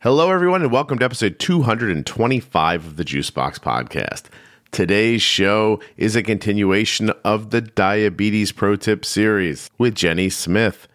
[0.00, 4.26] Hello, everyone, and welcome to episode 225 of the Juicebox Podcast.
[4.70, 10.86] Today's show is a continuation of the Diabetes Pro Tip series with Jenny Smith.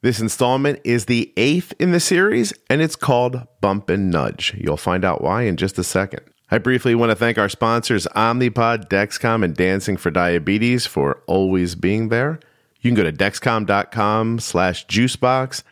[0.00, 4.54] This installment is the eighth in the series, and it's called Bump and Nudge.
[4.56, 6.22] You'll find out why in just a second.
[6.50, 11.74] I briefly want to thank our sponsors, Omnipod, Dexcom, and Dancing for Diabetes for always
[11.74, 12.40] being there.
[12.80, 15.62] You can go to dexcom.com slash juicebox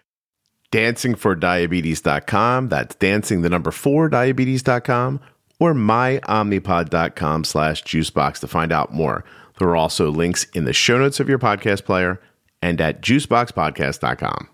[0.73, 2.69] dancingfordiabetes.com.
[2.69, 5.21] That's dancing the number four diabetes.com
[5.59, 9.25] or myomnipod.com slash juicebox to find out more.
[9.59, 12.21] There are also links in the show notes of your podcast player
[12.63, 14.49] and at juiceboxpodcast.com.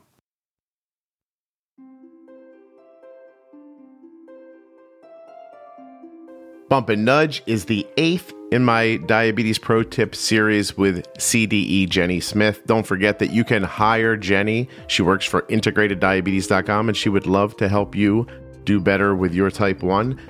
[6.69, 12.19] Bump and Nudge is the eighth in my Diabetes Pro Tip series with CDE Jenny
[12.19, 12.67] Smith.
[12.67, 14.69] Don't forget that you can hire Jenny.
[14.89, 18.27] She works for integrateddiabetes.com and she would love to help you
[18.65, 20.21] do better with your type 1.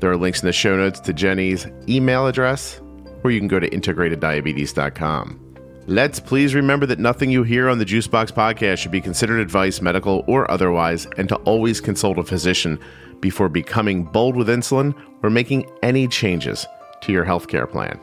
[0.00, 2.80] There are links in the show notes to Jenny's email address,
[3.22, 5.40] or you can go to integrateddiabetes.com.
[5.86, 9.80] Let's please remember that nothing you hear on the Juicebox podcast should be considered advice,
[9.80, 12.80] medical or otherwise, and to always consult a physician
[13.24, 16.66] before becoming bold with insulin or making any changes
[17.00, 17.98] to your healthcare plan.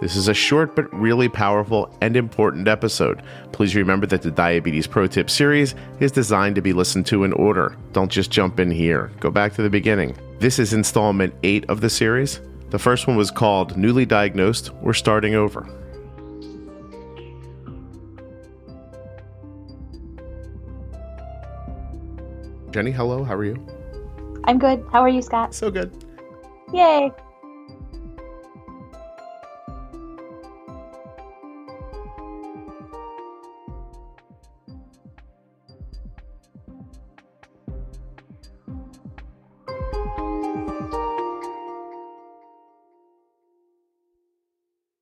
[0.00, 3.22] This is a short but really powerful and important episode.
[3.52, 7.32] Please remember that the Diabetes Pro Tip series is designed to be listened to in
[7.34, 7.76] order.
[7.92, 9.12] Don't just jump in here.
[9.20, 10.16] Go back to the beginning.
[10.40, 12.40] This is installment 8 of the series.
[12.70, 15.64] The first one was called Newly Diagnosed or Starting Over.
[22.72, 23.24] Jenny, hello.
[23.24, 23.75] How are you?
[24.46, 24.84] I'm good.
[24.92, 25.54] How are you, Scott?
[25.54, 25.92] So good.
[26.72, 27.10] Yay.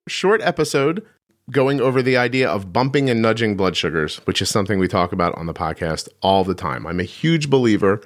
[0.08, 1.04] Short episode
[1.50, 5.12] going over the idea of bumping and nudging blood sugars, which is something we talk
[5.12, 6.86] about on the podcast all the time.
[6.86, 8.00] I'm a huge believer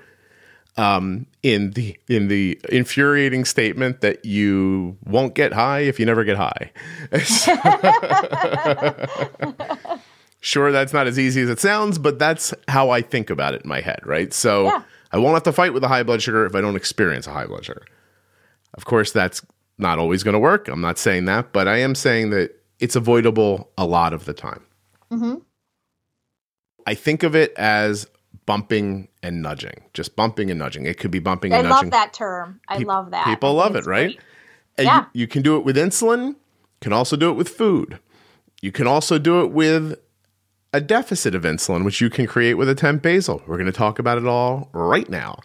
[0.79, 6.25] um, in the in the infuriating statement that you won't get high if you never
[6.25, 6.71] get high.
[10.41, 13.63] sure, that's not as easy as it sounds, but that's how I think about it
[13.63, 14.33] in my head, right?
[14.33, 14.83] So Yeah.
[15.13, 17.33] I won't have to fight with a high blood sugar if I don't experience a
[17.33, 17.83] high blood sugar.
[18.75, 19.43] Of course, that's
[19.79, 20.69] not always going to work.
[20.69, 24.35] I'm not saying that, but I am saying that it's avoidable a lot of the
[24.35, 24.65] time.
[25.11, 25.37] hmm
[26.87, 28.07] I think of it as
[28.49, 30.87] bumping and nudging, just bumping and nudging.
[30.87, 31.77] It could be bumping I and nudging.
[31.77, 32.61] I love that term.
[32.67, 33.27] I Peop- love that.
[33.27, 34.17] people love it, right?
[34.17, 34.21] great.
[34.79, 35.01] And Yeah.
[35.13, 36.35] you, you can do it with insulin,
[36.81, 37.99] can also do it with food.
[38.63, 39.99] You can also do it with
[40.73, 43.43] a deficit of insulin, which you can create with a temp basal.
[43.47, 45.41] We're going to talk about it all right now.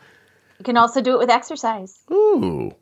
[0.59, 1.99] You can also do it with exercise.
[2.11, 2.73] Ooh.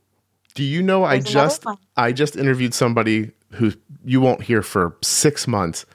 [0.53, 1.65] Do you know I There's another just.
[1.97, 3.73] I just interviewed somebody who
[4.05, 5.85] you won't hear for six months,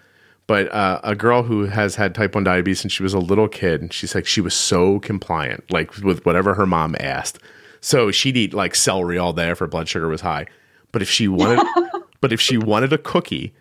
[0.47, 3.49] but uh, a girl who has had type one diabetes since she was a little
[3.49, 3.81] kid.
[3.81, 7.39] And she's like she was so compliant, like with whatever her mom asked.
[7.81, 10.47] So she'd eat like celery all day if her blood sugar was high.
[10.93, 11.67] But if she wanted,
[12.21, 13.55] but if she wanted a cookie,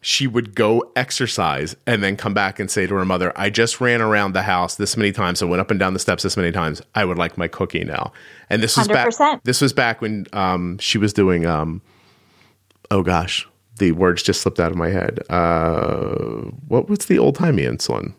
[0.00, 3.80] she would go exercise and then come back and say to her mother, I just
[3.80, 6.38] ran around the house this many times and went up and down the steps this
[6.38, 6.80] many times.
[6.94, 8.12] I would like my cookie now.
[8.48, 9.42] And this was back 100%.
[9.44, 11.82] this was back when um, she was doing um,
[12.90, 13.46] oh gosh,
[13.80, 15.18] the words just slipped out of my head.
[15.28, 18.14] Uh, what was the old timey insulin?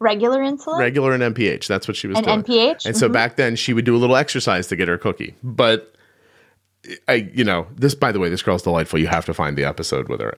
[0.00, 0.78] Regular insulin.
[0.78, 1.66] Regular and NPH.
[1.66, 2.38] That's what she was And doing.
[2.44, 2.86] NPH?
[2.86, 3.12] And so Mhm.
[3.12, 5.34] back then she would do a little exercise to get her cookie.
[5.42, 5.92] But
[7.08, 9.00] I, you know, this by the way, this girl's delightful.
[9.00, 10.36] You have to find the episode with her.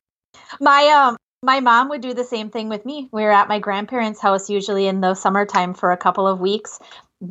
[0.60, 3.08] my um my mom would do the same thing with me.
[3.12, 6.78] We were at my grandparents' house usually in the summertime for a couple of weeks.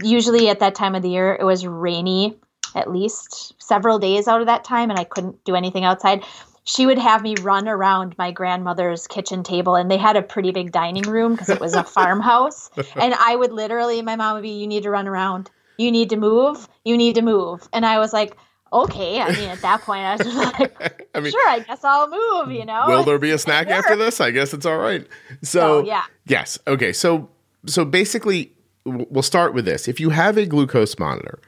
[0.04, 2.38] Usually at that time of the year it was rainy
[2.76, 6.24] at least several days out of that time and I couldn't do anything outside.
[6.70, 10.52] She would have me run around my grandmother's kitchen table and they had a pretty
[10.52, 14.44] big dining room because it was a farmhouse and I would literally my mom would
[14.44, 15.50] be you need to run around.
[15.78, 16.68] You need to move.
[16.86, 17.68] You need to move.
[17.74, 18.38] And I was like
[18.72, 21.84] Okay, I mean, at that point, I was just like, I mean, sure, I guess
[21.84, 22.84] I'll move, you know?
[22.86, 24.22] will there be a snack after this?
[24.22, 25.08] I guess it's all right.
[25.42, 26.04] So Oh, yeah.
[26.28, 26.60] Yes.
[26.68, 26.94] Okay.
[26.94, 27.32] So
[27.66, 28.54] so basically,
[28.86, 29.88] we'll start with this.
[29.88, 31.40] If you have a glucose monitor,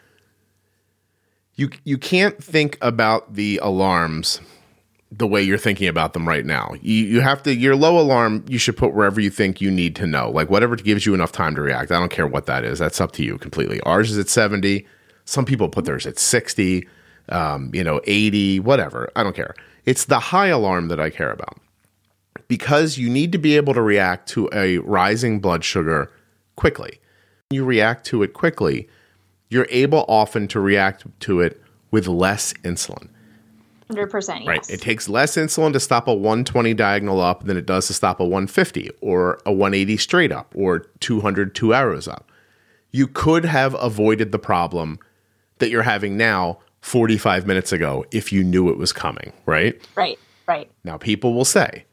[1.54, 4.42] you you can't think about the alarms
[5.12, 6.74] the way you're thinking about them right now.
[6.82, 9.96] You you have to your low alarm you should put wherever you think you need
[9.98, 10.32] to know.
[10.32, 11.92] Like whatever gives you enough time to react.
[11.92, 12.80] I don't care what that is.
[12.80, 13.82] That's up to you completely.
[13.82, 14.88] Ours is at 70.
[15.26, 16.88] Some people put theirs at 60,
[17.30, 19.10] um, you know, 80, whatever.
[19.16, 19.54] I don't care.
[19.86, 21.58] It's the high alarm that I care about
[22.48, 26.12] because you need to be able to react to a rising blood sugar
[26.56, 27.00] quickly.
[27.50, 28.88] You react to it quickly,
[29.50, 31.62] you're able often to react to it
[31.92, 33.10] with less insulin.
[33.96, 34.48] 100% yes.
[34.48, 34.70] Right.
[34.70, 38.20] It takes less insulin to stop a 120 diagonal up than it does to stop
[38.20, 42.32] a 150 or a 180 straight up or 200 two arrows up.
[42.92, 45.00] You could have avoided the problem
[45.60, 49.80] that you're having now 45 minutes ago if you knew it was coming, right?
[49.96, 50.70] Right, right.
[50.84, 51.86] Now, people will say,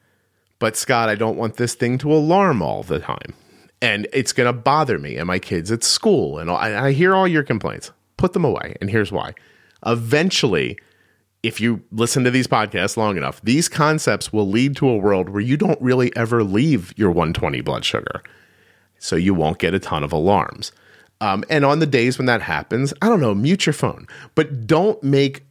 [0.59, 3.35] but Scott, I don't want this thing to alarm all the time.
[3.81, 6.39] And it's going to bother me and my kids at school.
[6.39, 7.93] And I, I hear all your complaints.
[8.17, 8.75] Put them away.
[8.81, 9.35] And here's why.
[9.87, 10.77] Eventually,
[11.43, 15.29] if you listen to these podcasts long enough, these concepts will lead to a world
[15.29, 18.23] where you don't really ever leave your 120 blood sugar.
[18.99, 20.73] So you won't get a ton of alarms.
[21.21, 24.67] Um, and on the days when that happens, I don't know, mute your phone, but
[24.67, 25.45] don't make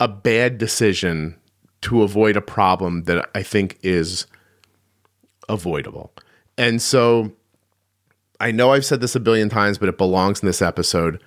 [0.00, 1.36] a bad decision
[1.82, 4.26] to avoid a problem that I think is
[5.48, 6.12] avoidable.
[6.56, 7.32] And so
[8.40, 11.22] I know I've said this a billion times, but it belongs in this episode.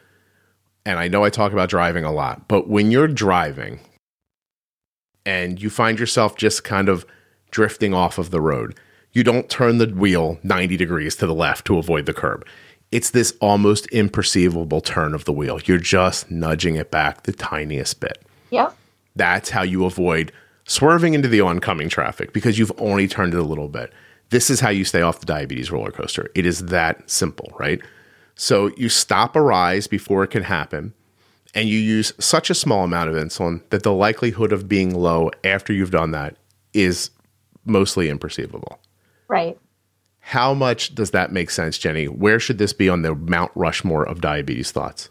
[0.85, 3.79] And I know I talk about driving a lot, but when you're driving
[5.25, 7.05] and you find yourself just kind of
[7.51, 8.79] drifting off of the road,
[9.13, 12.45] you don't turn the wheel 90 degrees to the left to avoid the curb.
[12.91, 15.59] It's this almost imperceivable turn of the wheel.
[15.65, 18.21] You're just nudging it back the tiniest bit.
[18.49, 18.75] Yep.
[19.15, 20.31] That's how you avoid
[20.65, 23.91] swerving into the oncoming traffic because you've only turned it a little bit.
[24.29, 26.29] This is how you stay off the diabetes roller coaster.
[26.35, 27.81] It is that simple, right?
[28.35, 30.93] So you stop a rise before it can happen,
[31.53, 35.31] and you use such a small amount of insulin that the likelihood of being low
[35.43, 36.37] after you've done that
[36.73, 37.09] is
[37.65, 38.77] mostly imperceivable.
[39.27, 39.57] Right.
[40.19, 42.05] How much does that make sense, Jenny?
[42.05, 45.09] Where should this be on the Mount Rushmore of diabetes thoughts?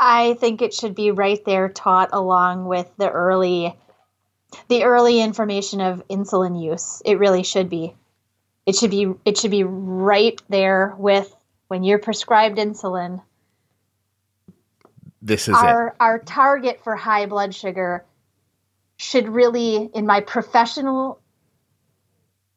[0.00, 3.76] I think it should be right there taught along with the early
[4.68, 7.02] the early information of insulin use.
[7.04, 7.94] It really should be.
[8.66, 11.34] It should be it should be right there with
[11.68, 13.22] when you're prescribed insulin.
[15.20, 15.94] This is our it.
[16.00, 18.04] our target for high blood sugar
[18.96, 21.20] should really in my professional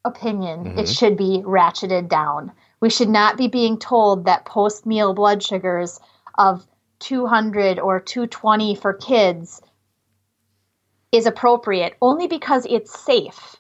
[0.04, 0.80] opinion, mm-hmm.
[0.80, 2.52] it should be ratcheted down.
[2.80, 6.00] We should not be being told that post meal blood sugars
[6.38, 6.66] of
[7.00, 9.62] 200 or 220 for kids
[11.12, 13.56] is appropriate only because it's safe.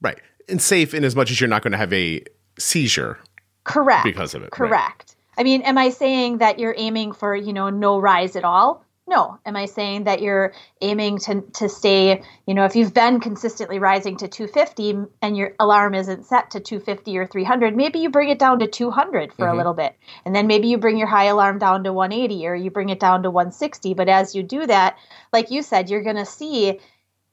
[0.00, 0.20] Right.
[0.48, 2.22] And safe in as much as you're not going to have a
[2.58, 3.18] seizure.
[3.64, 4.04] Correct.
[4.04, 4.50] Because of it.
[4.50, 5.14] Correct.
[5.16, 5.16] Right.
[5.40, 8.84] I mean, am I saying that you're aiming for, you know, no rise at all?
[9.06, 9.38] No.
[9.46, 10.52] Am I saying that you're
[10.82, 15.54] aiming to, to stay, you know, if you've been consistently rising to 250 and your
[15.58, 19.46] alarm isn't set to 250 or 300, maybe you bring it down to 200 for
[19.46, 19.54] mm-hmm.
[19.54, 19.96] a little bit.
[20.26, 23.00] And then maybe you bring your high alarm down to 180 or you bring it
[23.00, 23.94] down to 160.
[23.94, 24.98] But as you do that,
[25.32, 26.78] like you said, you're going to see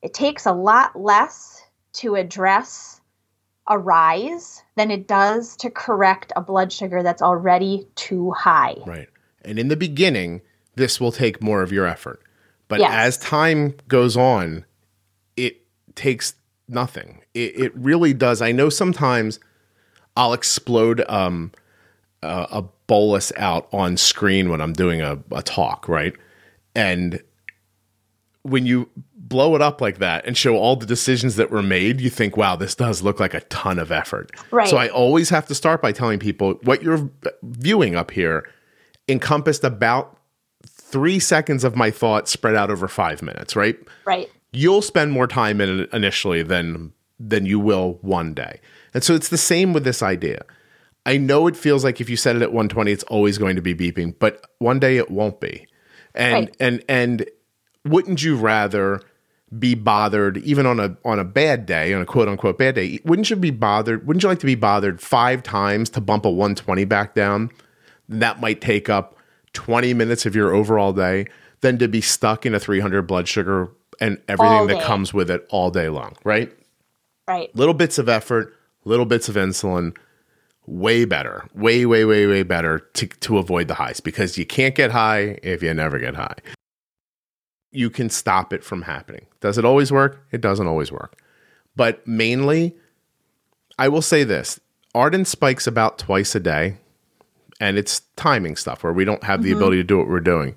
[0.02, 1.62] it takes a lot less
[1.96, 2.97] to address
[3.68, 8.76] a rise than it does to correct a blood sugar that's already too high.
[8.86, 9.08] Right.
[9.44, 10.42] And in the beginning,
[10.76, 12.22] this will take more of your effort.
[12.68, 12.92] But yes.
[12.92, 14.66] as time goes on,
[15.36, 15.62] it
[15.96, 16.36] takes
[16.68, 17.22] nothing.
[17.34, 18.42] It, it, really does.
[18.42, 19.40] I know sometimes
[20.16, 21.52] I'll explode um,
[22.22, 26.14] a, a bolus out on screen when I'm doing a, a talk, right?
[26.76, 27.22] And
[28.44, 32.00] when you blow it up like that and show all the decisions that were made,
[32.00, 34.32] you think, wow, this does look like a ton of effort.
[34.52, 34.68] Right.
[34.68, 37.10] So I always have to start by telling people what you're
[37.44, 38.48] viewing up here
[39.10, 40.18] encompassed about
[40.66, 43.78] three seconds of my thought spread out over five minutes, right?
[44.06, 44.30] Right.
[44.54, 48.62] You'll spend more time in it initially than than you will one day.
[48.94, 50.44] And so it's the same with this idea.
[51.06, 53.62] I know it feels like if you set it at 120, it's always going to
[53.62, 55.68] be beeping, but one day it won't be.
[56.14, 56.56] And right.
[56.60, 57.26] and and
[57.90, 59.02] wouldn't you rather
[59.58, 63.00] be bothered even on a on a bad day, on a quote unquote bad day?
[63.06, 64.06] Wouldn't you be bothered?
[64.06, 67.50] Wouldn't you like to be bothered five times to bump a 120 back down?
[68.10, 69.18] That might take up
[69.54, 71.26] 20 minutes of your overall day
[71.62, 75.46] than to be stuck in a 300 blood sugar and everything that comes with it
[75.50, 76.52] all day long, right?
[77.28, 77.54] Right.
[77.56, 78.54] Little bits of effort,
[78.86, 79.98] little bits of insulin,
[80.68, 84.76] way better, way, way, way, way better to, to avoid the highs because you can't
[84.76, 86.36] get high if you never get high.
[87.72, 89.26] You can stop it from happening.
[89.42, 90.26] Does it always work?
[90.32, 91.22] It doesn't always work.
[91.76, 92.76] But mainly,
[93.78, 94.60] I will say this
[94.96, 96.78] Arden spikes about twice a day
[97.60, 99.58] and it's timing stuff where we don't have the mm-hmm.
[99.58, 100.56] ability to do what we're doing.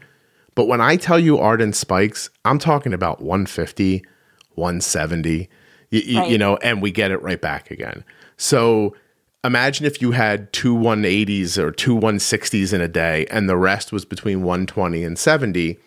[0.54, 4.04] But when I tell you Arden spikes, I'm talking about 150,
[4.54, 5.48] 170,
[5.90, 6.30] you, right.
[6.30, 8.04] you know, and we get it right back again.
[8.36, 8.94] So
[9.44, 13.92] imagine if you had two 180s or two 160s in a day and the rest
[13.92, 15.78] was between 120 and 70.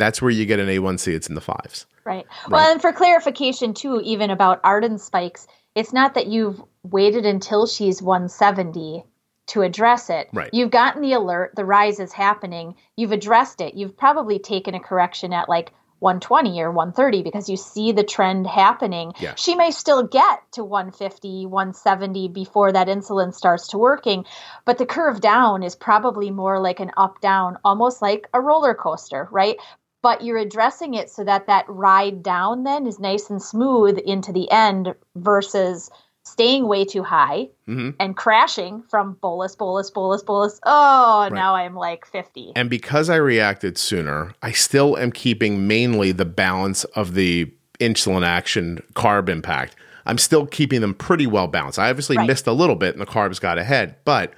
[0.00, 1.14] That's where you get an A1C.
[1.14, 1.86] It's in the fives.
[2.04, 2.24] Right.
[2.24, 2.50] right.
[2.50, 7.66] Well, and for clarification, too, even about Arden spikes, it's not that you've waited until
[7.66, 9.04] she's 170
[9.48, 10.30] to address it.
[10.32, 10.48] Right.
[10.54, 13.74] You've gotten the alert, the rise is happening, you've addressed it.
[13.74, 18.46] You've probably taken a correction at like 120 or 130 because you see the trend
[18.46, 19.12] happening.
[19.20, 19.34] Yeah.
[19.36, 24.24] She may still get to 150, 170 before that insulin starts to working,
[24.64, 28.74] but the curve down is probably more like an up down, almost like a roller
[28.74, 29.58] coaster, right?
[30.02, 34.32] But you're addressing it so that that ride down then is nice and smooth into
[34.32, 35.90] the end versus
[36.22, 37.94] staying way too high Mhm.
[37.98, 40.60] and crashing from bolus, bolus, bolus, bolus.
[40.64, 41.32] Oh, Right.
[41.32, 42.52] now I'm like 50.
[42.56, 48.24] And because I reacted sooner, I still am keeping mainly the balance of the insulin
[48.24, 49.74] action carb impact.
[50.06, 51.78] I'm still keeping them pretty well balanced.
[51.78, 52.26] I obviously Right.
[52.26, 54.32] missed a little bit and the carbs got ahead, but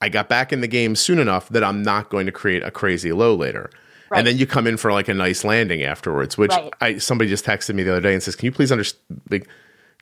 [0.00, 2.70] I got back in the game soon enough that I'm not going to create a
[2.70, 3.68] crazy low later.
[4.10, 4.18] Right.
[4.18, 6.72] And then you come in for like a nice landing afterwards, which Right.
[6.80, 9.46] I somebody just texted me the other day and says, "Can you please understand like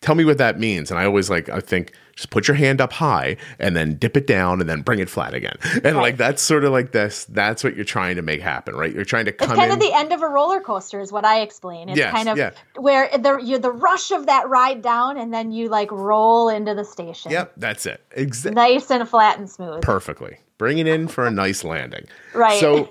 [0.00, 2.80] tell me what that means?" And I always like I think just put your hand
[2.80, 5.56] up high and then dip it down and then bring it flat again.
[5.84, 8.92] And like that's sort of like this that's what you're trying to make happen, right?
[8.92, 11.12] You're trying to It's come kind in of the end of a roller coaster, is
[11.12, 11.88] what I explain.
[11.88, 12.52] It's Yes, kind of yeah.
[12.76, 16.74] where the you're the rush of that ride down, and then you like roll into
[16.74, 17.32] the station.
[17.32, 18.00] Yep, that's it.
[18.12, 18.54] Exactly.
[18.54, 19.82] Nice and flat and smooth.
[19.82, 20.38] Perfectly.
[20.58, 22.06] Bring it in for a nice landing.
[22.34, 22.58] Right.
[22.60, 22.88] So,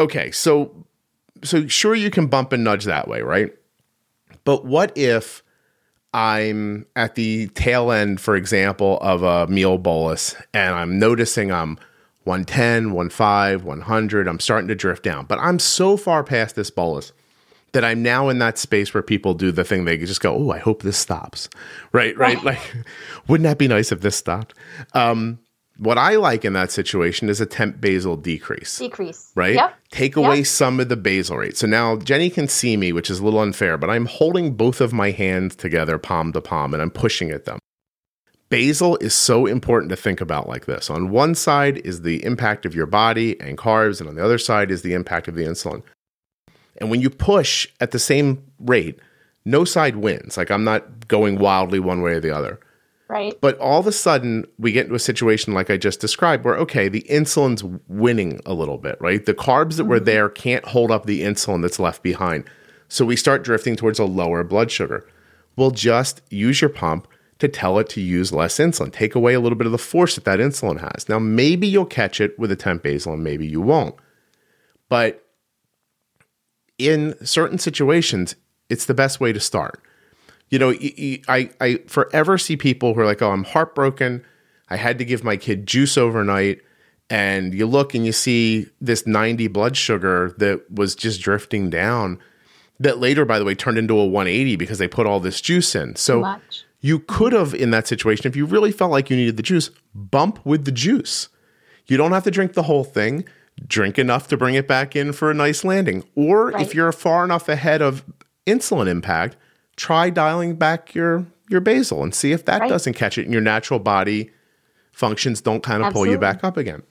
[0.00, 0.74] okay, so
[1.42, 3.52] so sure you can bump and nudge that way, right?
[4.44, 5.42] But what if
[6.12, 11.78] I'm at the tail end, for example, of a meal bolus and I'm noticing I'm
[12.24, 17.12] 110, 15, 100, I'm starting to drift down, but I'm so far past this bolus
[17.72, 20.50] that I'm now in that space where people do the thing they just go, "Oh,
[20.50, 21.48] I hope this stops."
[21.92, 22.36] Right, right.
[22.36, 22.44] Right.
[22.44, 22.74] Like
[23.28, 24.54] wouldn't that be nice if this stopped?
[24.92, 25.38] Um
[25.80, 29.32] what I like in that situation is a temp basal decrease Decrease.
[29.34, 29.54] right?
[29.54, 29.74] Yep.
[29.90, 30.24] Take Yep.
[30.26, 31.56] away some of the basal rate.
[31.56, 34.80] So now Jenny can see me, which is a little unfair, but I'm holding both
[34.80, 37.58] of my hands together, palm to palm, and I'm pushing at them.
[38.50, 40.90] Basal is so important to think about like this.
[40.90, 44.38] On one side is the impact of your body and carbs, and on the other
[44.38, 45.82] side is the impact of the insulin.
[46.76, 48.98] And when you push at the same rate,
[49.44, 50.36] no side wins.
[50.36, 52.58] Like I'm not going wildly one way or the other.
[53.10, 53.36] Right.
[53.40, 56.56] But all of a sudden, we get into a situation like I just described where,
[56.58, 59.26] okay, the insulin's winning a little bit, right?
[59.26, 60.04] The carbs that were mm-hmm.
[60.04, 62.44] there can't hold up the insulin that's left behind.
[62.86, 65.08] So we start drifting towards a lower blood sugar.
[65.56, 67.08] Well, just use your pump
[67.40, 68.92] to tell it to use less insulin.
[68.92, 71.08] Take away a little bit of the force that that insulin has.
[71.08, 73.96] Now, maybe you'll catch it with a temp basal and maybe you won't.
[74.88, 75.26] But
[76.78, 78.36] in certain situations,
[78.68, 79.82] it's the best way to start
[80.50, 80.74] you know,
[81.28, 84.24] I, I forever see people who are like, oh, I'm heartbroken.
[84.68, 86.60] I had to give my kid juice overnight.
[87.08, 92.18] And you look and you see this 90 blood sugar that was just drifting down,
[92.78, 95.74] that later, by the way, turned into a 180 because they put all this juice
[95.74, 95.96] in.
[95.96, 96.64] So much.
[96.80, 99.70] you could have, in that situation, if you really felt like you needed the juice,
[99.94, 101.28] bump with the juice.
[101.86, 103.24] You don't have to drink the whole thing.
[103.66, 106.04] Drink enough to bring it back in for a nice landing.
[106.14, 108.04] Or if you're far enough ahead of
[108.46, 109.36] insulin impact,
[109.80, 112.68] try dialing back your your basal and see if that Right.
[112.68, 114.30] doesn't catch it and your natural body
[114.92, 116.82] functions don't kind of pull you back up again.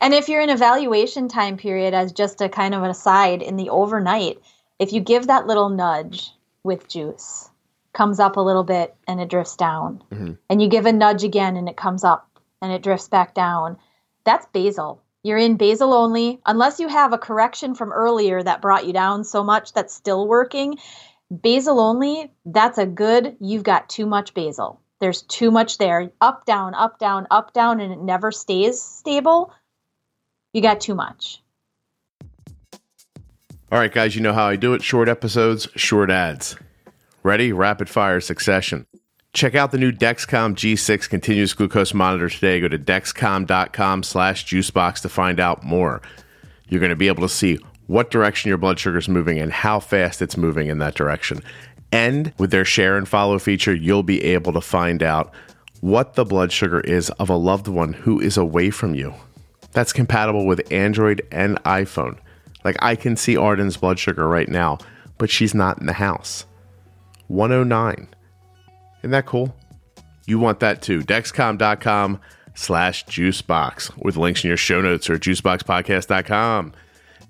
[0.00, 3.56] And if you're in evaluation time period, as just a kind of an aside, in
[3.56, 4.38] the overnight,
[4.80, 6.32] if you give that little nudge
[6.64, 7.48] with juice,
[7.92, 10.32] comes up a little bit and it drifts down, mm-hmm.
[10.50, 12.28] and you give a nudge again and it comes up
[12.60, 13.76] and it drifts back down,
[14.24, 15.00] that's basal.
[15.22, 19.22] You're in basal only, unless you have a correction from earlier that brought you down
[19.22, 20.78] so much that's still working.
[21.40, 24.80] Basal only, that's a good, you've got too much basal.
[25.00, 26.12] There's too much there.
[26.20, 29.52] Up, down, up, down, up, down, and it never stays stable
[30.52, 31.42] you got too much.
[33.70, 34.82] All right, guys, you know how I do it.
[34.82, 36.56] Short episodes, short ads.
[37.22, 37.52] Ready?
[37.52, 38.86] Rapid fire succession.
[39.32, 42.60] Check out the new Dexcom G6 continuous glucose monitor today.
[42.60, 46.02] Go to dexcom.com slash juicebox to find out more.
[46.68, 49.52] You're going to be able to see what direction your blood sugar is moving and
[49.52, 51.42] how fast it's moving in that direction.
[51.90, 55.32] And with their share and follow feature, you'll be able to find out
[55.80, 59.12] what the blood sugar is of a loved one who is away from you.
[59.72, 62.18] That's compatible with Android and iPhone.
[62.64, 64.78] Like I can see Arden's blood sugar right now,
[65.18, 66.46] but she's not in the house.
[67.28, 68.08] 109.
[69.00, 69.54] Isn't that cool?
[70.26, 71.00] You want that too.
[71.00, 72.20] Dexcom.com
[72.54, 76.72] slash juicebox with links in your show notes or juiceboxpodcast.com.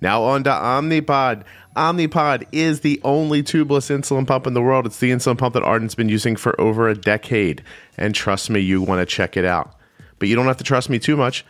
[0.03, 1.45] Now on to Omnipod.
[1.77, 4.85] Omnipod is the only tubeless insulin pump in the world.
[4.85, 7.63] It's the insulin pump that Arden's been using for over a decade.
[7.97, 9.77] And trust me, you want to check it out.
[10.19, 11.47] But you don't have to trust me too much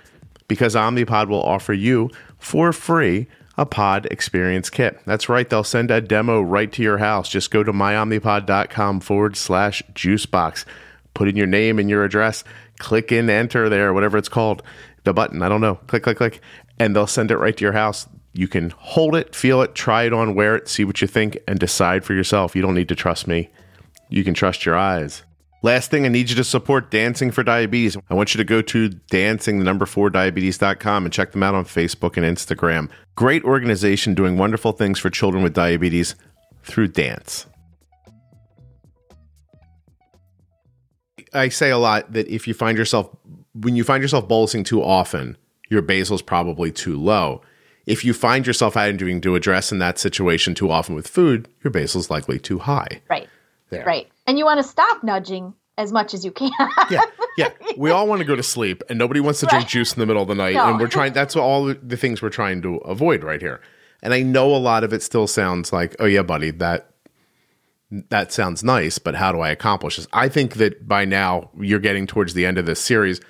[0.48, 5.00] because Omnipod will offer you for free a pod experience kit.
[5.06, 7.30] That's right, they'll send a demo right to your house.
[7.30, 10.66] Just go to myomnipod.com forward slash juicebox.
[11.14, 12.44] Put in your name and your address,
[12.78, 14.62] click in enter there, whatever it's called,
[15.04, 15.42] the button.
[15.42, 15.76] I don't know.
[15.86, 16.40] Click, click, click,
[16.78, 18.06] and they'll send it right to your house.
[18.34, 21.38] You can hold it, feel it, try it on, wear it, see what you think,
[21.46, 22.56] and decide for yourself.
[22.56, 23.50] You don't need to trust me.
[24.08, 25.22] You can trust your eyes.
[25.64, 27.96] Last thing, I need you to support Dancing for Diabetes.
[28.10, 31.64] I want you to go to dancing, number four diabetes.com and check them out on
[31.64, 32.90] Facebook and Instagram.
[33.14, 36.16] Great organization doing wonderful things for children with diabetes
[36.64, 37.46] through dance.
[41.32, 43.08] I say a lot that if you find yourself,
[43.54, 45.36] when you find yourself bolusing too often,
[45.70, 47.40] your basal is probably too low.
[47.86, 51.70] If you find yourself having to address in that situation too often with food, your
[51.70, 53.02] basal is likely too high.
[53.08, 53.28] Right.
[53.70, 53.84] There.
[53.84, 54.08] Right.
[54.26, 56.52] And you want to stop nudging as much as you can.
[56.90, 57.02] yeah.
[57.36, 57.50] Yeah.
[57.78, 59.70] We all want to go to sleep and nobody wants to drink right.
[59.70, 60.54] juice in the middle of the night.
[60.56, 60.68] No.
[60.68, 63.62] And we're trying, that's all the things we're trying to avoid right here.
[64.02, 66.92] And I know a lot of it still sounds like, oh, yeah, buddy, that
[68.08, 70.08] that sounds nice, but how do I accomplish this?
[70.12, 73.20] I think that by now you're getting towards the end of this series.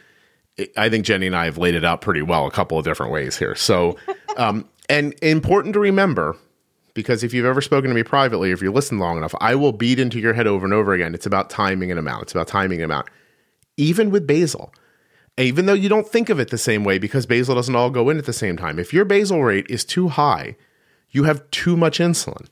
[0.77, 3.13] I think Jenny and I have laid it out pretty well a couple of different
[3.13, 3.55] ways here.
[3.55, 3.97] So,
[4.37, 6.37] um, and important to remember
[6.95, 9.73] because if you've ever spoken to me privately, if you listen long enough, I will
[9.73, 11.15] beat into your head over and over again.
[11.15, 12.25] It's about timing and amount.
[12.25, 13.09] It's about timing and amount.
[13.77, 14.75] Even with basal,
[15.39, 18.11] even though you don't think of it the same way because basal doesn't all go
[18.11, 18.79] in at the same time.
[18.79, 20.57] If your basal rate is too high,
[21.11, 22.47] you have too much insulin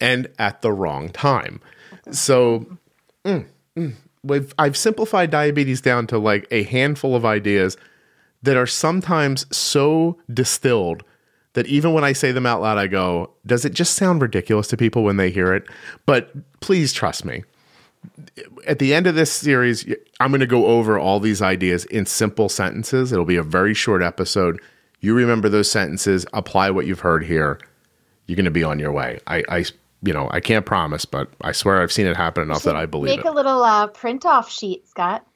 [0.00, 1.60] and at the wrong time.
[2.10, 2.66] So,
[3.24, 3.94] mm, mm,
[4.58, 7.76] I've simplified diabetes down to like a handful of ideas
[8.42, 11.02] that are sometimes so distilled
[11.54, 14.68] that even when I say them out loud, I go, does it just sound ridiculous
[14.68, 15.64] to people when they hear it?
[16.06, 17.42] But please trust me.
[18.66, 19.84] At the end of this series,
[20.20, 23.10] I'm going to go over all these ideas in simple sentences.
[23.10, 24.60] It'll be a very short episode.
[25.00, 27.58] You remember those sentences, apply what you've heard here.
[28.26, 29.18] You're going to be on your way.
[29.26, 29.64] I, I
[30.02, 32.86] you know, I can't promise, but I swear I've seen it happen enough that I
[32.86, 33.24] believe make it.
[33.24, 35.26] Make a little uh, print off sheet, Scott.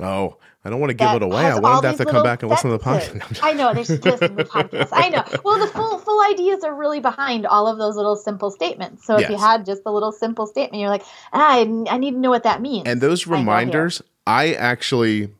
[0.00, 1.44] Oh, I don't want to give it away.
[1.44, 3.40] I want them to have to come back and listen to the podcast.
[3.42, 4.88] I know there's should listen to the podcast.
[4.92, 5.24] I know.
[5.44, 9.04] Well, the full full ideas are really behind all of those little simple statements.
[9.04, 9.30] So if yes.
[9.30, 11.60] you had just a little simple statement, you're like, ah, I,
[11.90, 12.86] I need to know what that means.
[12.86, 15.30] And those reminders, I, I actually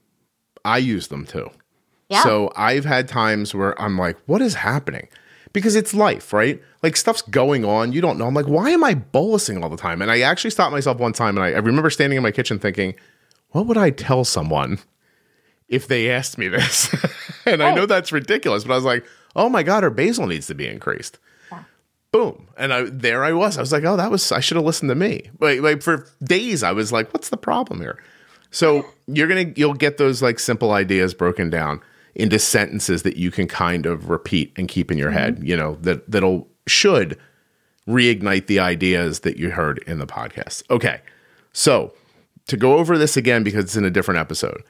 [0.65, 1.51] I use them too.
[2.09, 2.25] Yeah.
[2.25, 5.09] So I've had times where I'm like, what is happening?
[5.53, 6.63] Because it's life, right?
[6.83, 7.93] Like stuff's going on.
[7.93, 8.27] You don't know.
[8.27, 10.01] I'm like, why am I bolusing all the time?
[10.01, 12.59] And I actually stopped myself one time and I, I remember standing in my kitchen
[12.59, 12.95] thinking,
[13.51, 14.79] what would I tell someone
[15.73, 16.95] if they asked me this.
[17.47, 17.87] and I know oh.
[17.87, 21.19] that's ridiculous, but I was like, oh my God, her basal needs to be increased.
[21.51, 21.65] Yeah.
[22.13, 22.49] Boom.
[22.59, 23.57] And I, there I was.
[23.57, 25.31] I was like, oh, that was, I should have listened to me.
[25.41, 27.99] Like, like for days, I was like, what's the problem here?
[28.51, 31.81] So you're going to, you'll get those like simple ideas broken down
[32.15, 35.19] into sentences that you can kind of repeat and keep in your mm-hmm.
[35.19, 37.19] head, you know, that, that'll, should
[37.89, 40.63] reignite the ideas that you heard in the podcast.
[40.71, 41.01] Okay.
[41.53, 41.93] So
[42.47, 44.63] to go over this again, because it's in a different episode,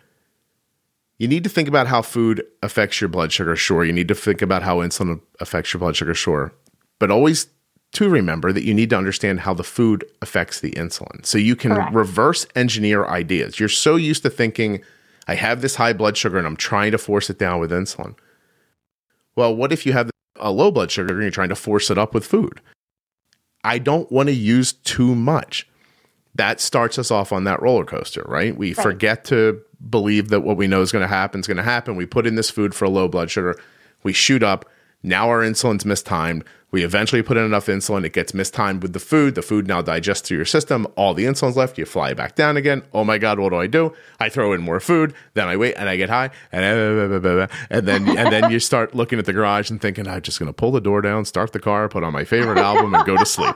[1.18, 3.84] you need to think about how food affects your blood sugar, sure.
[3.84, 6.52] You need to think about how insulin affects your blood sugar, sure.
[6.98, 7.48] But always
[7.92, 11.24] to remember that you need to understand how the food affects the insulin.
[11.24, 11.94] So you can Correct.
[11.94, 13.60] reverse engineer ideas.
[13.60, 14.82] You're so used to thinking,
[15.28, 18.16] I have this high blood sugar and I'm trying to force it down with insulin.
[19.36, 21.98] Well, what if you have a low blood sugar and you're trying to force it
[21.98, 22.60] up with food?
[23.64, 25.68] I don't want to use too much.
[26.34, 28.56] That starts us off on that roller coaster, right?
[28.56, 28.82] We right.
[28.82, 31.94] forget to believe that what we know is going to happen is going to happen.
[31.94, 33.58] We put in this food for a low blood sugar,
[34.02, 34.68] we shoot up.
[35.02, 36.44] Now our insulin's mistimed.
[36.72, 39.34] We eventually put in enough insulin, it gets mistimed with the food.
[39.34, 40.86] The food now digests through your system.
[40.96, 41.76] All the insulin's left.
[41.76, 42.82] You fly back down again.
[42.94, 43.92] Oh my God, what do I do?
[44.18, 45.14] I throw in more food.
[45.34, 46.30] Then I wait and I get high.
[46.50, 50.22] And, eh, and then and then you start looking at the garage and thinking, I'm
[50.22, 52.94] just going to pull the door down, start the car, put on my favorite album,
[52.94, 53.54] and go to sleep.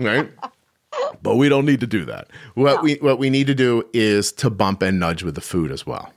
[0.00, 0.30] Right?
[1.22, 2.28] but we don't need to do that.
[2.54, 5.70] What we what we need to do is to bump and nudge with the food
[5.70, 6.12] as well.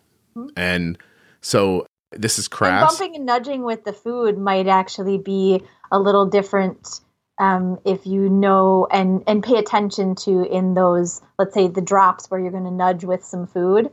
[0.56, 0.98] And
[1.42, 2.82] so this is crass.
[2.82, 7.02] And bumping and nudging with the food might actually be a little different
[7.38, 12.32] um, if you know and and pay attention to in those let's say the drops
[12.32, 13.90] where you're going to nudge with some food.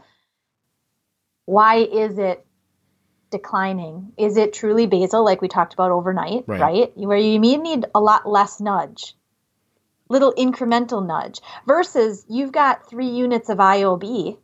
[1.47, 2.47] Why is it
[3.31, 4.13] declining?
[4.17, 6.61] Is it truly basal, like we talked about overnight, right?
[6.61, 6.93] right?
[6.95, 9.15] Where you may need a lot less nudge
[10.13, 14.37] little incremental nudge versus you've got three units of IOB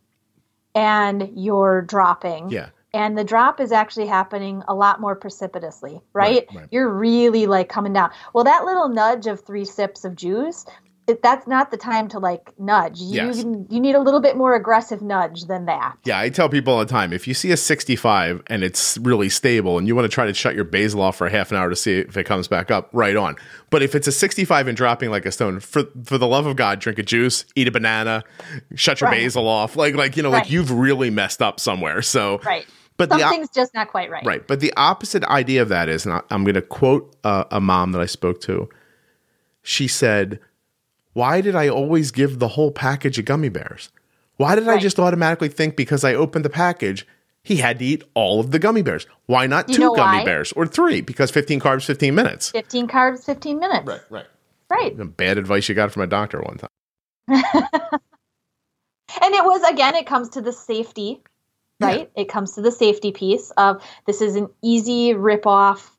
[0.75, 2.51] and you're dropping.
[2.51, 2.71] Yeah.
[2.95, 6.47] And the drop is actually happening a lot more precipitously, right?
[6.49, 6.69] right, right.
[6.71, 8.11] You're really like coming down.
[8.33, 10.65] Well, that little nudge of three sips of juice
[11.09, 13.01] it, that's not the time to like nudge.
[13.01, 13.39] You Yes.
[13.39, 15.97] you need a little bit more aggressive nudge than that.
[16.05, 19.29] Yeah, I tell people all the time if you see a 65 and it's really
[19.31, 21.57] stable and you want to try to shut your basal off for a half an
[21.57, 23.37] hour to see if it comes back up, right on.
[23.71, 26.57] But if it's a 65 and dropping like a stone, for for the love of
[26.57, 28.23] God, drink a juice, eat a banana,
[28.75, 29.21] shut your Right.
[29.21, 29.77] basal off.
[29.77, 32.03] Like like you know, like you've really messed up somewhere.
[32.03, 32.67] So Right.
[32.99, 34.27] But the op- Something's just not quite right.
[34.27, 34.47] Right.
[34.47, 37.61] But the opposite idea of that is, and I- I'm going to quote uh, a
[37.61, 38.69] mom that I spoke to.
[39.63, 40.41] She said,
[41.15, 43.91] Why did I always give the whole package of gummy bears?
[44.37, 47.07] Why did I just automatically think because I opened the package,
[47.43, 49.07] he had to eat all of the gummy bears?
[49.27, 50.25] Why not You two know gummy why?
[50.25, 51.01] bears or three?
[51.01, 52.51] Because 15 carbs, 15 minutes.
[52.51, 53.87] 15 carbs, 15 minutes.
[53.87, 54.27] Right, right.
[54.71, 55.17] Right.
[55.17, 57.43] Bad advice you got from a doctor one time.
[59.23, 61.23] And it was again, it comes to the safety,
[61.81, 62.11] right?
[62.15, 65.97] It comes to the safety piece of this is an easy rip off,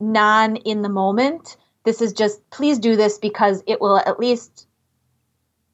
[0.00, 1.56] non in the moment.
[1.84, 4.66] This is just please do this because it will at least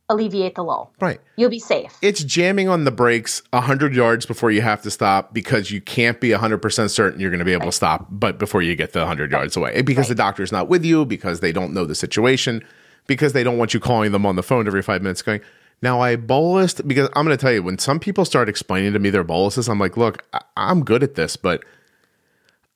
[0.08, 0.92] alleviate the lull.
[1.00, 1.20] Right.
[1.36, 1.96] You'll be safe.
[2.02, 6.20] It's jamming on the brakes 100 yards before you have to stop because you can't
[6.20, 9.00] be 100% certain you're going to be able to stop, but before you get the
[9.00, 9.80] 100 yards away.
[9.82, 12.62] Because the doctor's not with you, because they don't know the situation,
[13.06, 15.40] because they don't want you calling them on the phone every five minutes going,
[15.82, 18.98] now I bolused, because I'm going to tell you, when some people start explaining to
[18.98, 21.64] me their boluses, I'm like, look, I- I'm good at this, but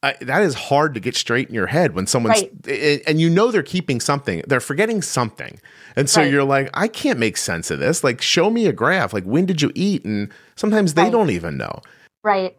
[0.02, 2.52] I, that is hard to get straight in your head when someone's Right.
[2.68, 5.58] and- and you know they're keeping something they're forgetting something
[5.96, 6.30] and so Right.
[6.30, 9.46] you're like i can't make sense of this like show me a graph like when
[9.46, 11.12] did you eat and sometimes they Right.
[11.12, 11.80] don't even know
[12.22, 12.56] Right.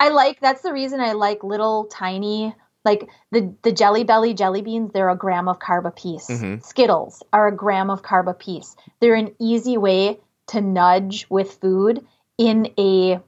[0.00, 4.62] I like that's the reason I like little tiny like the the jelly belly jelly
[4.62, 6.28] beans they're a gram of carb a piece.
[6.28, 6.64] Mhm.
[6.64, 8.76] Skittles are a gram of carb a piece.
[9.00, 12.04] They're an easy way to nudge with food
[12.38, 13.20] in a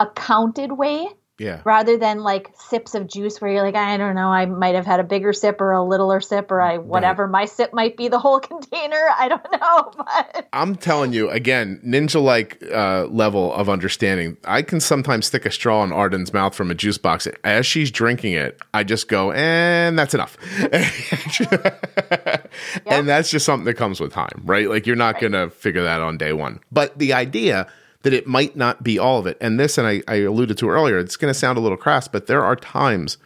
[0.00, 1.60] accounted way yeah.
[1.64, 4.86] rather than like sips of juice where you're like I don't know I might have
[4.86, 8.08] had a bigger sip or a littler sip or I whatever my sip might be
[8.08, 13.52] the whole container I don't know but i'm telling you again ninja like uh, level
[13.54, 14.36] of understanding.
[14.44, 17.28] I can sometimes stick a straw in arden's mouth from a juice box.
[17.44, 20.36] As she's drinking it i just go and that's enough.
[22.86, 24.68] And that's just something that comes with time right?
[24.68, 26.60] Like you're not gonna figure that on day one.
[26.72, 27.68] But the idea
[28.02, 29.36] that it might not be all of it.
[29.40, 32.26] And this and i, I alluded to earlier it's gonna sound a little crass but
[32.26, 33.18] there are times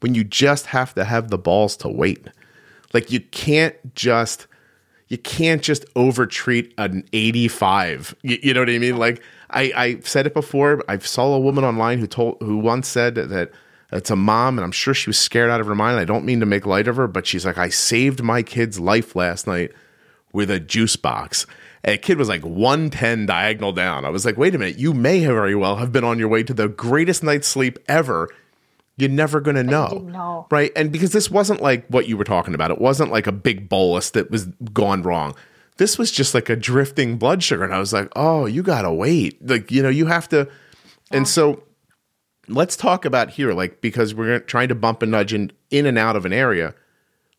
[0.00, 2.26] when you just have to have the balls to wait.
[2.92, 4.46] Like you can't just
[5.08, 8.98] you can't just overtreat an 85 you, you know what i mean?
[8.98, 12.86] Like i i said it before i saw a woman online who told who once
[12.86, 13.50] said that
[13.90, 15.98] it's a mom and i'm sure she was scared out of her mind.
[15.98, 18.78] I don't mean to make light of her but she's like i saved my kid's
[18.78, 19.72] life last night
[20.32, 21.46] with a juice box
[21.84, 24.92] and a kid was like 110 diagonal down i was like wait a minute you
[24.92, 28.28] may have very well have been on your way to the greatest night's sleep ever
[28.98, 30.04] you're never going to know.
[30.10, 30.46] know.
[30.50, 30.72] Right.
[30.74, 33.68] And because this wasn't like what you were talking about, it wasn't like a big
[33.68, 35.36] bolus that was gone wrong.
[35.76, 37.62] This was just like a drifting blood sugar.
[37.62, 39.48] And I was like, oh, you got to wait.
[39.48, 40.48] Like, you know, you have to.
[41.12, 41.62] And so
[42.48, 45.96] let's talk about here, like, because we're trying to bump and nudge in, in and
[45.96, 46.74] out of an area.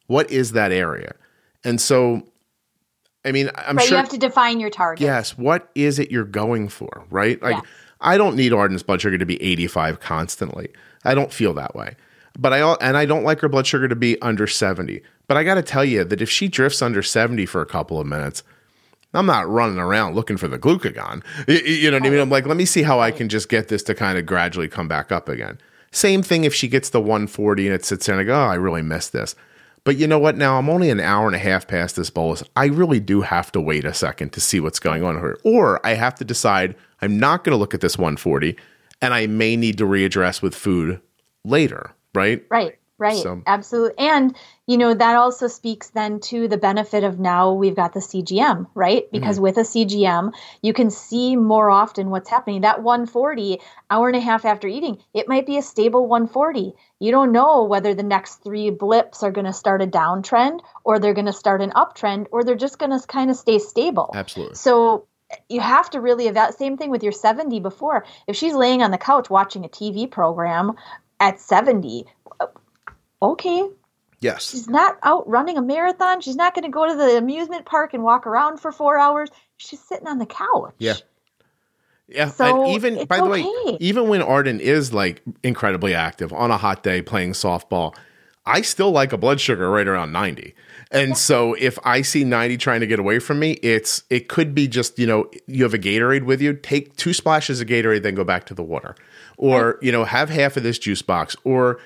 [0.07, 1.13] What is that area?
[1.65, 2.23] And so,
[3.25, 3.97] I mean, I'm right sure.
[3.97, 5.01] you have to define your target.
[5.01, 5.37] Yes.
[5.37, 7.03] What is it you're going for?
[7.09, 7.41] Right?
[7.41, 7.61] Like, Yeah.
[8.01, 10.69] I don't need Arden's blood sugar to be 85 constantly.
[11.03, 11.95] I don't feel that way.
[12.37, 15.01] But I and I don't like her blood sugar to be under 70.
[15.27, 17.99] But I got to tell you that if she drifts under 70 for a couple
[17.99, 18.43] of minutes,
[19.13, 21.23] I'm not running around looking for the glucagon.
[21.47, 22.19] You know what I mean?
[22.19, 24.67] I'm like, let me see how I can just get this to kind of gradually
[24.69, 25.59] come back up again.
[25.91, 28.47] Same thing if she gets the 140 and it sits there and I go, oh,
[28.47, 29.35] I really missed this.
[29.89, 30.37] But you know what?
[30.37, 32.43] Now I'm only an hour and a half past this bolus.
[32.55, 35.39] I really do have to wait a second to see what's going on here.
[35.43, 38.55] Or I have to decide I'm not going to look at this 140
[39.01, 41.01] and I may need to readdress with food
[41.43, 42.45] later, right?
[42.51, 43.23] Right, right.
[43.23, 43.97] So- Absolutely.
[43.97, 44.35] And,
[44.67, 48.67] you know, that also speaks then to the benefit of now we've got the CGM,
[48.75, 49.09] right?
[49.11, 49.43] Because Mm-hmm.
[49.43, 50.31] with a CGM,
[50.61, 52.61] you can see more often what's happening.
[52.61, 53.59] That 140,
[53.89, 56.73] hour and a half after eating, it might be a stable 140.
[56.99, 60.99] You don't know whether the next three blips are going to start a downtrend or
[60.99, 64.11] they're going to start an uptrend or they're just going to kind of stay stable.
[64.13, 64.55] Absolutely.
[64.55, 65.05] So
[65.47, 66.57] you have to really evaluate.
[66.57, 68.05] Same thing with your 70 before.
[68.27, 70.73] If she's laying on the couch watching a TV program
[71.19, 72.05] at 70,
[73.21, 73.67] okay,
[74.21, 74.49] Yes.
[74.51, 76.21] she's not out running a marathon.
[76.21, 79.29] She's not going to go to the amusement park and walk around for four hours.
[79.57, 80.73] She's sitting on the couch.
[80.77, 80.95] Yeah.
[82.09, 83.45] Yeah, So and even by the way,
[83.79, 87.95] even when Arden is like incredibly active on a hot day playing softball,
[88.47, 90.55] I still like a blood sugar right around 90.
[90.91, 94.55] And so if I see 90 trying to get away from me, it's it could
[94.55, 98.01] be just, you know, you have a Gatorade with you, take two splashes of Gatorade
[98.01, 98.95] then go back to the water.
[99.37, 101.79] Or, you know, have half of this juice box or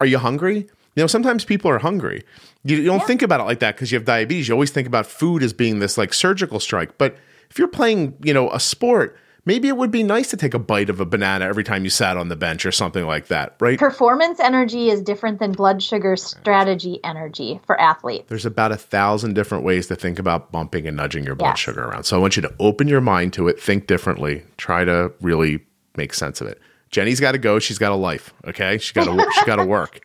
[0.00, 0.68] are you hungry?
[0.94, 2.22] You know, sometimes people are hungry.
[2.64, 3.06] You, you don't yeah.
[3.06, 4.48] think about it like that because you have diabetes.
[4.48, 6.98] You always think about food as being this like surgical strike.
[6.98, 7.16] But
[7.50, 10.58] if you're playing, you know, a sport, maybe it would be nice to take a
[10.58, 13.56] bite of a banana every time you sat on the bench or something like that,
[13.60, 13.78] right?
[13.78, 18.28] Performance energy is different than blood sugar strategy energy for athletes.
[18.28, 21.58] There's about a thousand different ways to think about bumping and nudging your blood yes.
[21.58, 22.04] sugar around.
[22.04, 25.64] So I want you to open your mind to it, think differently, try to really
[25.96, 26.60] make sense of it.
[26.92, 27.58] Jenny's got to go.
[27.58, 28.32] She's got a life.
[28.46, 30.00] Okay, she got to she got to work,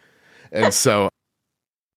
[0.51, 1.09] and so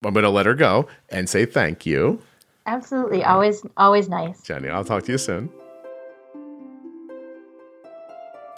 [0.05, 2.21] I'm going to let her go and say thank you.
[2.67, 4.69] Absolutely, always always nice, Jenny.
[4.69, 5.51] I'll talk to you soon.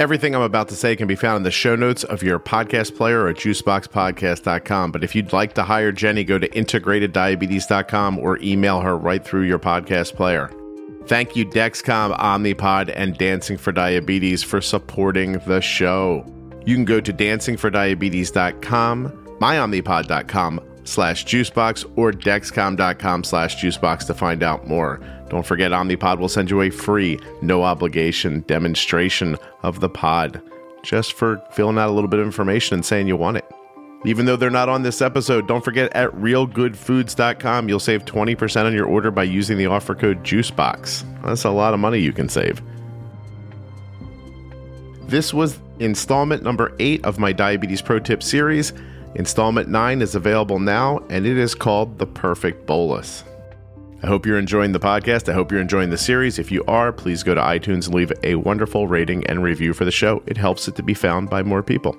[0.00, 2.96] Everything I'm about to say can be found in the show notes of your podcast
[2.96, 4.90] player at juiceboxpodcast.com.
[4.90, 9.42] But if you'd like to hire Jenny, go to integrateddiabetes.com or email her right through
[9.42, 10.50] your podcast player.
[11.06, 16.24] Thank you, Dexcom, Omnipod, and Dancing for Diabetes for supporting the show.
[16.64, 19.08] You can go to dancingfordiabetes.com,
[19.40, 25.00] myomnipod.com slash juicebox, or dexcom.com slash juicebox to find out more.
[25.28, 30.40] Don't forget, Omnipod will send you a free, no obligation demonstration of the pod
[30.82, 33.44] just for filling out a little bit of information and saying you want it.
[34.04, 38.74] Even though they're not on this episode, don't forget at realgoodfoods.com, you'll save 20% on
[38.74, 41.22] your order by using the offer code JUICEBOX.
[41.22, 42.60] That's a lot of money you can save.
[45.04, 48.72] This was installment number eight of my Diabetes Pro Tip series.
[49.14, 53.22] Installment nine is available now, and it is called The Perfect Bolus.
[54.02, 55.28] I hope you're enjoying the podcast.
[55.28, 56.40] I hope you're enjoying the series.
[56.40, 59.84] If you are, please go to iTunes and leave a wonderful rating and review for
[59.84, 60.22] the show.
[60.26, 61.96] It helps it to be found by more people.